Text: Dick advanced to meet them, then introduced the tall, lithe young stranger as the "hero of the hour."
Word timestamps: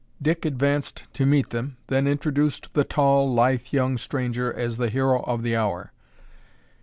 Dick 0.19 0.45
advanced 0.45 1.03
to 1.13 1.27
meet 1.27 1.51
them, 1.51 1.77
then 1.85 2.07
introduced 2.07 2.73
the 2.73 2.83
tall, 2.83 3.31
lithe 3.31 3.67
young 3.69 3.99
stranger 3.99 4.51
as 4.51 4.77
the 4.77 4.89
"hero 4.89 5.21
of 5.27 5.43
the 5.43 5.55
hour." 5.55 5.91